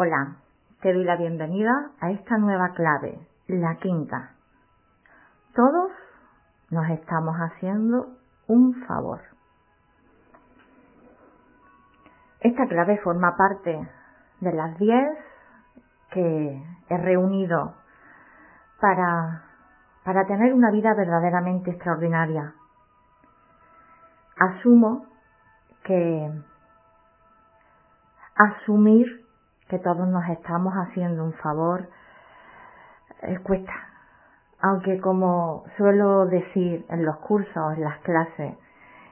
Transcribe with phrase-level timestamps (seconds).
[0.00, 0.36] Hola,
[0.80, 4.30] te doy la bienvenida a esta nueva clave, la quinta.
[5.56, 5.90] Todos
[6.70, 8.06] nos estamos haciendo
[8.46, 9.20] un favor.
[12.38, 13.90] Esta clave forma parte
[14.38, 15.18] de las diez
[16.12, 17.74] que he reunido
[18.80, 19.42] para,
[20.04, 22.54] para tener una vida verdaderamente extraordinaria.
[24.38, 25.06] Asumo
[25.82, 26.30] que
[28.36, 29.27] asumir
[29.68, 31.88] que todos nos estamos haciendo un favor
[33.22, 33.72] eh, cuesta.
[34.60, 38.56] Aunque como suelo decir en los cursos, en las clases,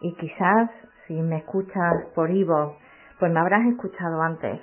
[0.00, 0.70] y quizás
[1.06, 2.76] si me escuchas por Ivo,
[3.18, 4.60] pues me habrás escuchado antes,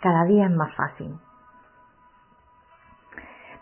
[0.00, 1.18] cada día es más fácil.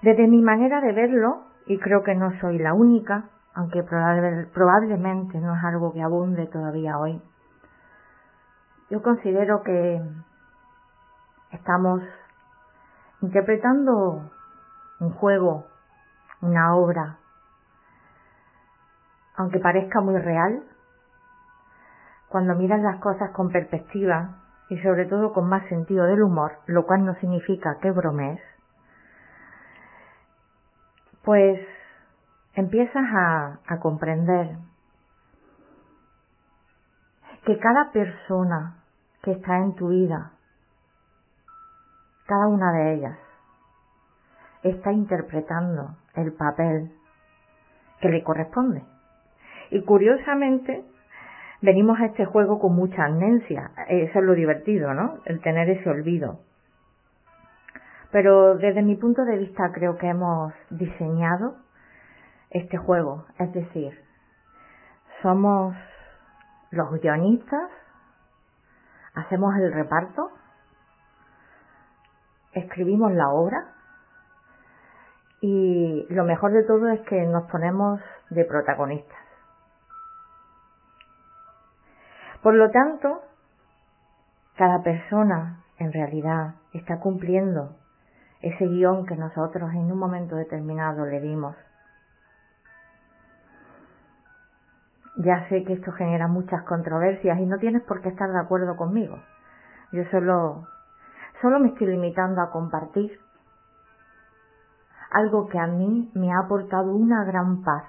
[0.03, 5.57] Desde mi manera de verlo, y creo que no soy la única, aunque probablemente no
[5.57, 7.21] es algo que abunde todavía hoy,
[8.91, 10.01] yo considero que
[11.53, 12.03] estamos
[13.21, 14.31] interpretando
[15.01, 15.67] un juego,
[16.41, 17.19] una obra,
[19.37, 20.63] aunque parezca muy real,
[22.29, 24.37] cuando miras las cosas con perspectiva
[24.69, 28.41] y sobre todo con más sentido del humor, lo cual no significa que bromes,
[31.23, 31.61] pues
[32.55, 34.57] empiezas a, a comprender
[37.47, 38.83] que cada persona
[39.23, 40.33] que está en tu vida,
[42.29, 43.19] cada una de ellas,
[44.63, 46.93] está interpretando el papel
[48.01, 48.85] que le corresponde.
[49.71, 50.85] Y curiosamente,
[51.63, 53.73] venimos a este juego con mucha amnesia.
[53.89, 55.19] Eso es lo divertido, ¿no?
[55.25, 56.41] El tener ese olvido.
[58.13, 61.57] Pero desde mi punto de vista creo que hemos diseñado
[62.51, 63.27] este juego.
[63.39, 63.99] Es decir,
[65.23, 65.75] somos
[66.71, 67.71] los guionistas
[69.19, 70.31] hacemos el reparto,
[72.59, 73.75] escribimos la obra
[75.41, 79.19] y lo mejor de todo es que nos ponemos de protagonistas.
[82.43, 83.23] Por lo tanto,
[84.57, 87.77] cada persona en realidad está cumpliendo
[88.41, 91.57] ese guion que nosotros en un momento determinado le dimos.
[95.17, 98.77] Ya sé que esto genera muchas controversias y no tienes por qué estar de acuerdo
[98.77, 99.19] conmigo.
[99.91, 100.69] Yo solo,
[101.41, 103.19] solo me estoy limitando a compartir
[105.11, 107.85] algo que a mí me ha aportado una gran paz.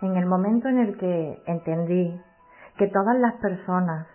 [0.00, 2.18] En el momento en el que entendí
[2.78, 4.06] que todas las personas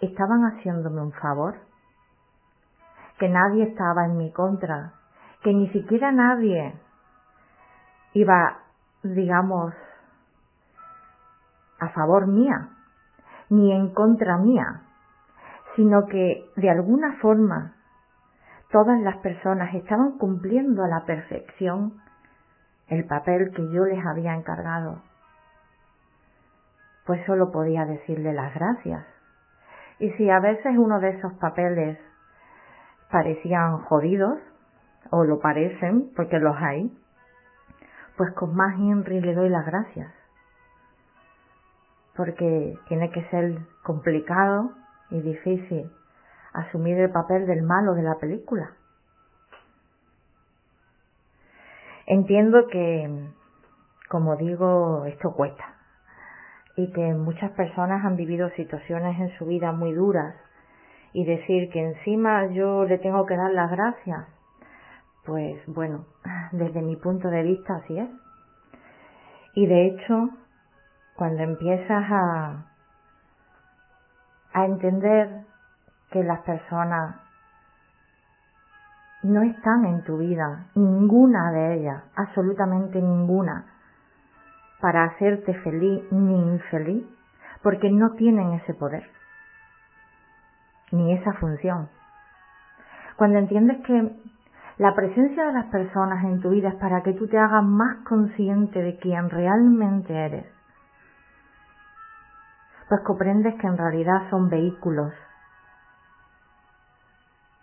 [0.00, 1.54] estaban haciéndome un favor,
[3.18, 4.94] que nadie estaba en mi contra,
[5.44, 6.74] que ni siquiera nadie
[8.14, 8.62] iba
[9.02, 9.74] digamos,
[11.80, 12.68] a favor mía,
[13.50, 14.82] ni en contra mía,
[15.76, 17.74] sino que de alguna forma
[18.70, 22.00] todas las personas estaban cumpliendo a la perfección
[22.88, 25.02] el papel que yo les había encargado.
[27.06, 29.04] Pues solo podía decirle las gracias.
[29.98, 31.98] Y si a veces uno de esos papeles
[33.10, 34.38] parecían jodidos,
[35.10, 36.90] o lo parecen, porque los hay,
[38.16, 40.12] pues con más Henry le doy las gracias.
[42.16, 44.72] Porque tiene que ser complicado
[45.12, 45.90] y difícil
[46.52, 48.72] asumir el papel del malo de la película.
[52.06, 53.30] Entiendo que,
[54.08, 55.76] como digo, esto cuesta
[56.76, 60.34] y que muchas personas han vivido situaciones en su vida muy duras
[61.12, 64.26] y decir que encima yo le tengo que dar las gracias
[65.24, 66.06] pues bueno,
[66.52, 68.08] desde mi punto de vista así es.
[69.54, 70.30] Y de hecho,
[71.16, 72.71] cuando empiezas a,
[74.52, 75.44] a entender
[76.10, 77.16] que las personas
[79.22, 83.66] no están en tu vida, ninguna de ellas, absolutamente ninguna,
[84.80, 87.06] para hacerte feliz ni infeliz,
[87.62, 89.08] porque no tienen ese poder,
[90.90, 91.88] ni esa función.
[93.16, 94.10] Cuando entiendes que
[94.78, 97.98] la presencia de las personas en tu vida es para que tú te hagas más
[97.98, 100.46] consciente de quién realmente eres.
[102.92, 105.14] Pues comprendes que en realidad son vehículos.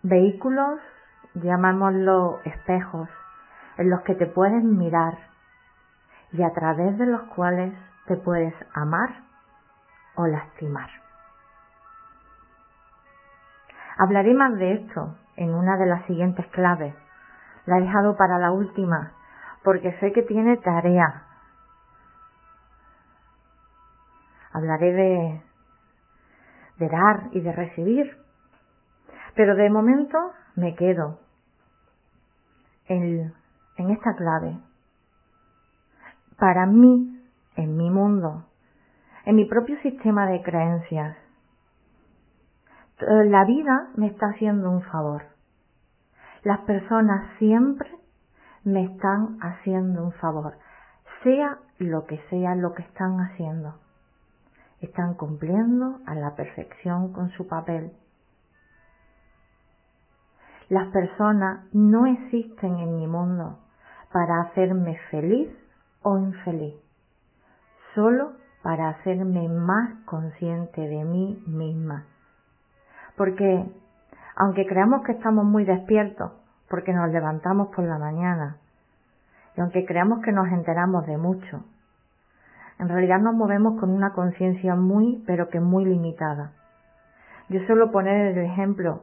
[0.02, 0.80] Vehículos,
[1.36, 3.08] llamámoslo espejos,
[3.78, 5.20] en los que te puedes mirar
[6.32, 7.76] y a través de los cuales
[8.08, 9.22] te puedes amar
[10.16, 10.90] o lastimar.
[14.00, 16.96] Hablaré más de esto en una de las siguientes claves.
[17.68, 19.12] La he dejado para la última
[19.64, 21.29] porque sé que tiene tarea.
[24.52, 25.42] Hablaré de,
[26.88, 28.18] dar y de recibir
[29.36, 30.18] Pero de momento
[30.56, 31.20] me quedo
[32.88, 33.34] en,
[33.78, 34.58] en esta clave.
[36.38, 37.22] Para mí,
[37.56, 38.46] en mi mundo,
[39.26, 41.18] en mi propio sistema de creencias,
[43.00, 45.24] la vida me está haciendo un favor.
[46.44, 47.90] Las personas siempre
[48.64, 50.58] me están haciendo un favor,
[51.24, 53.76] sea lo que sea lo que están haciendo.
[54.82, 57.92] Están cumpliendo a la perfección con su papel.
[60.70, 63.60] Las personas no existen en mi mundo
[64.14, 65.50] para hacerme feliz
[66.04, 66.76] o infeliz,
[67.96, 72.06] solo para hacerme más consciente de mí misma.
[73.18, 73.66] Porque
[74.36, 76.32] aunque creamos que estamos muy despiertos,
[76.70, 78.58] porque nos levantamos por la mañana,
[79.58, 81.64] y aunque creamos que nos enteramos de mucho,
[82.80, 86.54] en realidad nos movemos con una conciencia muy, pero que muy limitada.
[87.50, 89.02] Yo suelo poner el ejemplo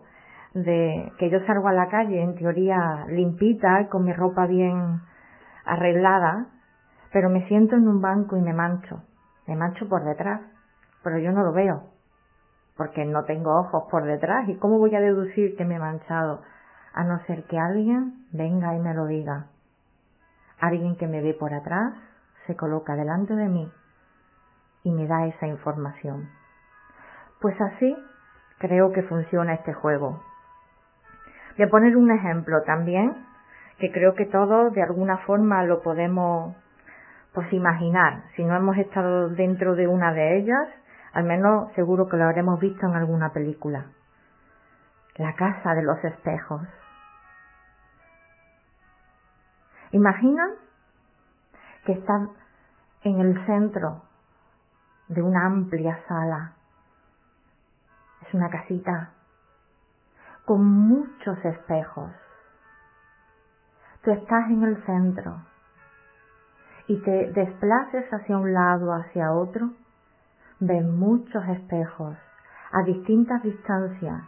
[0.55, 5.03] de que yo salgo a la calle en teoría limpita, con mi ropa bien
[5.67, 6.47] arreglada,
[7.13, 9.03] pero me siento en un banco y me mancho.
[9.47, 10.41] Me mancho por detrás,
[11.05, 11.83] pero yo no lo veo,
[12.79, 14.49] porque no tengo ojos por detrás.
[14.49, 16.41] ¿Y cómo voy a deducir que me he manchado?
[16.95, 19.49] A no ser que alguien venga y me lo diga.
[20.59, 21.93] Alguien que me ve por atrás
[22.47, 23.73] se coloca delante de mí
[24.83, 26.29] y me da esa información.
[27.41, 27.97] Pues así
[28.59, 30.23] creo que funciona este juego.
[31.57, 33.15] Voy a poner un ejemplo también,
[33.79, 36.55] que creo que todos de alguna forma lo podemos
[37.33, 38.23] pues imaginar.
[38.35, 40.69] Si no hemos estado dentro de una de ellas,
[41.13, 43.87] al menos seguro que lo habremos visto en alguna película.
[45.17, 46.63] La casa de los espejos.
[49.93, 50.47] Imagina
[51.87, 52.31] que están
[53.05, 54.03] en el centro
[55.09, 56.53] de una amplia sala.
[58.27, 59.13] Es una casita
[60.45, 62.11] con muchos espejos.
[64.03, 65.43] Tú estás en el centro
[66.89, 69.71] y te desplaces hacia un lado, hacia otro,
[70.61, 72.17] ves muchos espejos
[72.73, 74.23] a distintas distancias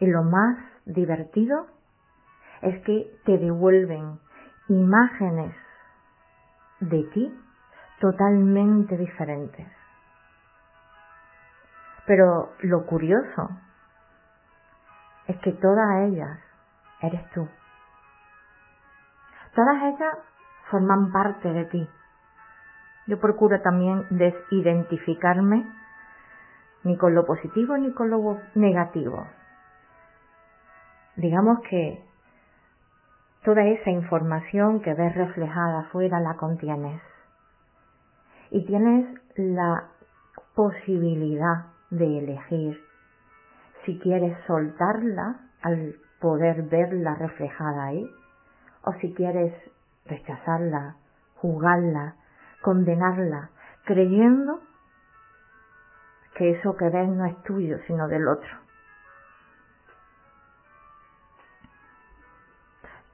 [0.00, 1.66] y lo más divertido
[2.62, 4.18] es que te devuelven
[4.68, 5.54] imágenes
[6.80, 7.40] de ti
[8.00, 9.66] totalmente diferentes.
[12.06, 13.50] Pero lo curioso
[15.26, 16.38] es que todas ellas
[17.02, 17.48] eres tú.
[19.54, 20.18] Todas ellas
[20.70, 21.88] forman parte de ti.
[23.06, 25.66] Yo procuro también desidentificarme
[26.84, 29.26] ni con lo positivo ni con lo negativo.
[31.16, 32.09] Digamos que
[33.44, 37.00] toda esa información que ves reflejada afuera la contienes
[38.50, 39.06] y tienes
[39.36, 39.88] la
[40.54, 42.80] posibilidad de elegir
[43.84, 48.10] si quieres soltarla al poder verla reflejada ahí
[48.84, 49.54] o si quieres
[50.06, 50.96] rechazarla,
[51.36, 52.16] juzgarla,
[52.62, 53.50] condenarla,
[53.84, 54.60] creyendo
[56.34, 58.59] que eso que ves no es tuyo, sino del otro.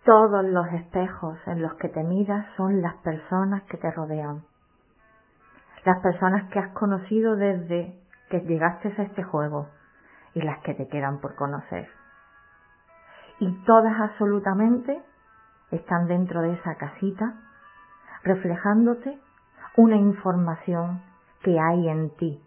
[0.06, 4.45] Todos los espejos en los que te miras son las personas que te rodean
[5.87, 7.97] las personas que has conocido desde
[8.28, 9.69] que llegaste a este juego
[10.35, 11.88] y las que te quedan por conocer.
[13.38, 15.00] Y todas absolutamente
[15.71, 17.35] están dentro de esa casita
[18.25, 19.16] reflejándote
[19.76, 21.02] una información
[21.42, 22.42] que hay en ti.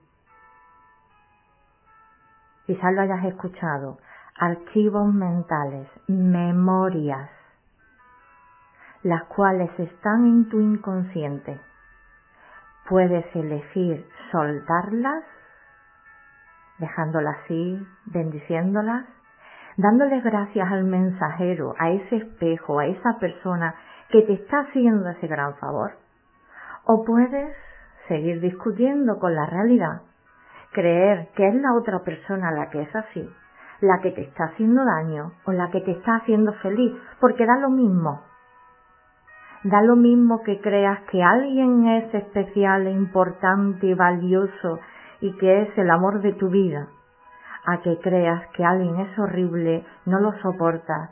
[2.65, 3.99] Quizás lo hayas escuchado,
[4.37, 7.29] archivos mentales, memorias,
[9.03, 11.59] las cuales están en tu inconsciente
[12.89, 15.23] Puedes elegir soltarlas,
[16.79, 19.05] dejándolas así, bendiciéndolas,
[19.77, 23.75] dándoles gracias al mensajero, a ese espejo, a esa persona
[24.09, 25.91] que te está haciendo ese gran favor.
[26.85, 27.55] O puedes
[28.07, 30.01] seguir discutiendo con la realidad,
[30.71, 33.29] creer que es la otra persona la que es así,
[33.81, 37.57] la que te está haciendo daño o la que te está haciendo feliz, porque da
[37.57, 38.28] lo mismo.
[39.63, 44.79] Da lo mismo que creas que alguien es especial, e importante, valioso
[45.19, 46.87] y que es el amor de tu vida,
[47.65, 51.09] a que creas que alguien es horrible, no lo soporta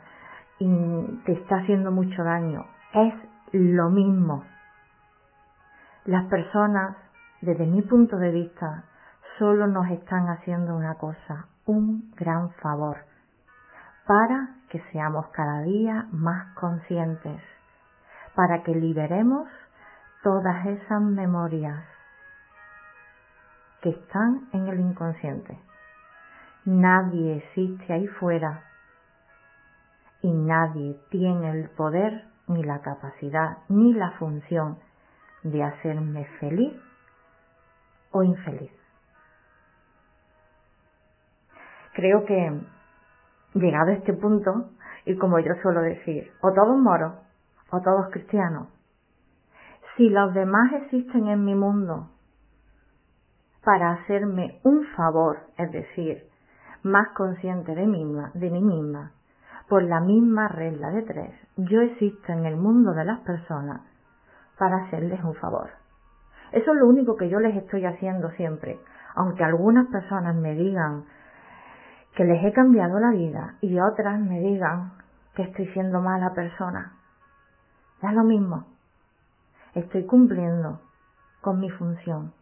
[0.58, 2.64] y te está haciendo mucho daño.
[2.94, 3.14] Es
[3.52, 4.44] lo mismo.
[6.06, 6.96] Las personas,
[7.42, 8.84] desde mi punto de vista,
[9.38, 12.96] solo nos están haciendo una cosa, un gran favor,
[14.06, 17.42] para que seamos cada día más conscientes
[18.38, 19.48] para que liberemos
[20.22, 21.84] todas esas memorias
[23.82, 25.58] que están en el inconsciente.
[26.64, 28.62] Nadie existe ahí fuera
[30.22, 34.78] y nadie tiene el poder ni la capacidad ni la función
[35.42, 36.80] de hacerme feliz
[38.12, 38.70] o infeliz.
[41.92, 42.60] Creo que
[43.54, 44.70] llegado a este punto,
[45.06, 47.27] y como yo suelo decir, o todos moros
[47.70, 48.68] o todos cristianos,
[49.96, 52.08] si los demás existen en mi mundo
[53.64, 56.24] para hacerme un favor, es decir,
[56.82, 59.12] más consciente de mí, misma, de mí misma,
[59.68, 63.82] por la misma regla de tres, yo existo en el mundo de las personas
[64.58, 65.70] para hacerles un favor.
[66.52, 68.78] Eso es lo único que yo les estoy haciendo siempre,
[69.14, 71.04] aunque algunas personas me digan
[72.14, 74.92] que les he cambiado la vida y otras me digan
[75.34, 76.97] que estoy siendo mala persona.
[78.02, 78.64] Es lo mismo.
[79.74, 80.80] Estoy cumpliendo
[81.40, 82.32] con mi función.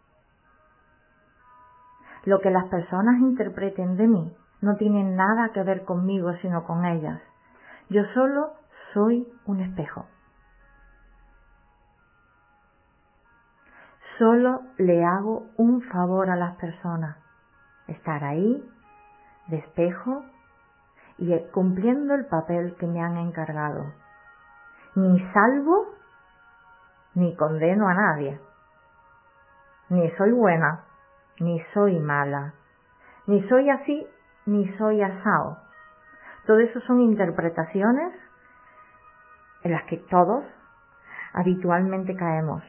[2.24, 6.84] Lo que las personas interpreten de mí no tiene nada que ver conmigo sino con
[6.84, 7.20] ellas.
[7.88, 8.52] Yo solo
[8.92, 10.06] soy un espejo.
[14.18, 17.16] Solo le hago un favor a las personas.
[17.86, 18.66] Estar ahí,
[19.48, 20.24] de espejo,
[21.18, 23.92] y cumpliendo el papel que me han encargado.
[24.96, 25.94] Ni salvo,
[27.14, 28.40] ni condeno a nadie.
[29.90, 30.84] Ni soy buena,
[31.38, 32.54] ni soy mala.
[33.26, 34.06] Ni soy así,
[34.46, 35.58] ni soy asao.
[36.46, 38.12] Todo eso son interpretaciones
[39.64, 40.44] en las que todos
[41.34, 42.62] habitualmente caemos.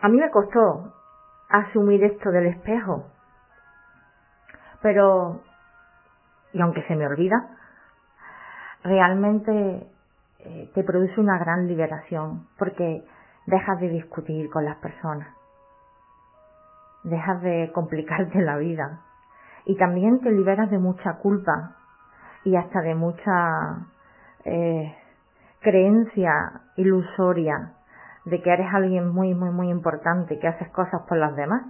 [0.00, 0.94] A mí me costó
[1.48, 3.10] asumir esto del espejo,
[4.80, 5.42] pero,
[6.52, 7.36] y aunque se me olvida,
[8.82, 9.86] realmente
[10.38, 13.04] eh, te produce una gran liberación porque
[13.46, 15.28] dejas de discutir con las personas,
[17.04, 19.00] dejas de complicarte la vida
[19.64, 21.76] y también te liberas de mucha culpa
[22.44, 23.86] y hasta de mucha
[24.44, 24.94] eh,
[25.60, 27.72] creencia ilusoria
[28.24, 31.62] de que eres alguien muy, muy, muy importante, que haces cosas por las demás.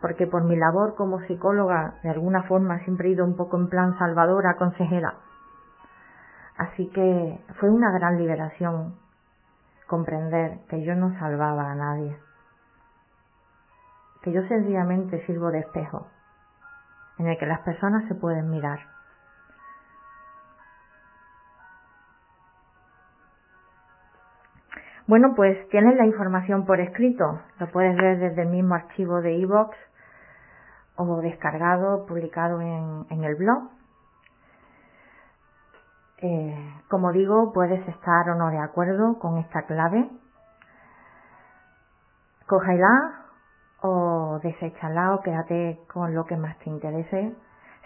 [0.00, 3.68] Porque por mi labor como psicóloga, de alguna forma, siempre he ido un poco en
[3.68, 5.14] plan salvadora, consejera.
[6.58, 8.94] Así que fue una gran liberación
[9.86, 12.16] comprender que yo no salvaba a nadie.
[14.22, 16.08] Que yo sencillamente sirvo de espejo,
[17.18, 18.95] en el que las personas se pueden mirar
[25.08, 29.34] Bueno, pues tienes la información por escrito, lo puedes ver desde el mismo archivo de
[29.34, 29.70] iVoox
[30.96, 33.70] o descargado, publicado en, el blog.
[36.18, 40.10] Eh, como digo, puedes estar o no de acuerdo con esta clave.
[42.48, 43.26] Cógela
[43.82, 47.32] o deséchala o quédate con lo que más te interese.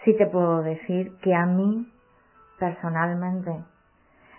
[0.05, 1.93] Sí te puedo decir que a mí
[2.57, 3.63] personalmente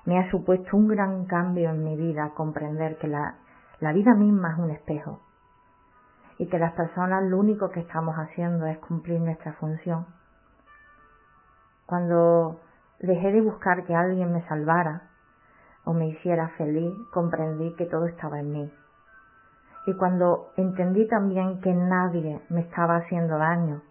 [0.05, 3.37] me ha supuesto un gran cambio en mi vida comprender que la,
[3.81, 5.21] la vida misma es un espejo
[6.39, 10.07] y que las personas lo único que estamos haciendo es cumplir nuestra función.
[11.87, 12.61] Cuando
[13.01, 15.11] dejé de buscar que alguien me salvara
[15.85, 18.73] o me hiciera feliz, comprendí que todo estaba en mí.
[19.87, 23.83] Y cuando entendí también que nadie me estaba haciendo daño,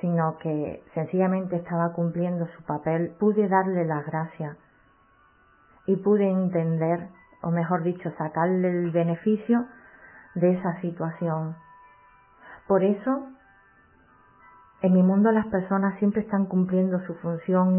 [0.00, 4.56] sino que sencillamente estaba cumpliendo su papel, pude darle las gracias
[5.86, 7.08] y pude entender,
[7.42, 9.66] o mejor dicho, sacarle el beneficio
[10.34, 11.56] de esa situación.
[12.66, 13.28] Por eso,
[14.82, 17.76] en mi mundo las personas siempre están cumpliendo su función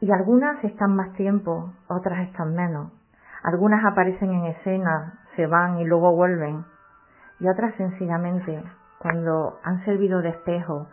[0.00, 2.90] y, y algunas están más tiempo, otras están menos.
[3.42, 6.64] Algunas aparecen en escena, se van y luego vuelven.
[7.38, 8.64] Y otras sencillamente
[8.98, 10.88] cuando han servido de espejo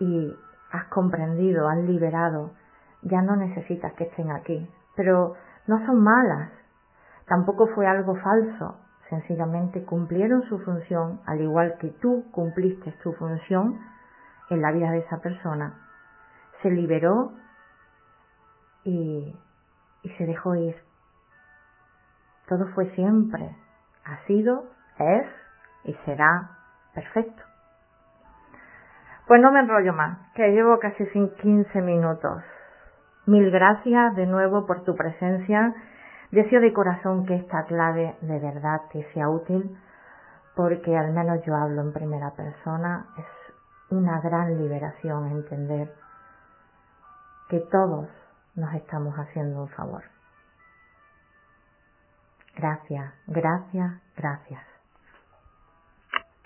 [0.00, 0.34] y
[0.70, 2.52] has comprendido, has liberado,
[3.02, 4.68] ya no necesitas que estén aquí.
[4.94, 5.34] Pero
[5.66, 6.50] no son malas,
[7.26, 8.76] tampoco fue algo falso,
[9.08, 13.78] sencillamente cumplieron su función al igual que tú cumpliste tu función
[14.50, 15.74] en la vida de esa persona.
[16.62, 17.32] Se liberó
[18.84, 19.36] y,
[20.02, 20.76] y se dejó ir.
[22.48, 23.56] Todo fue siempre,
[24.04, 24.64] ha sido,
[24.98, 25.26] es
[25.84, 26.55] y será
[26.96, 27.42] Perfecto.
[29.26, 32.42] Pues no me enrollo más, que llevo casi sin 15 minutos.
[33.26, 35.74] Mil gracias de nuevo por tu presencia.
[36.30, 39.76] Deseo de corazón que esta clave de verdad te sea útil,
[40.54, 43.04] porque al menos yo hablo en primera persona.
[43.18, 43.26] Es
[43.90, 45.92] una gran liberación entender
[47.50, 48.08] que todos
[48.54, 50.02] nos estamos haciendo un favor.
[52.56, 54.75] Gracias, gracias, gracias.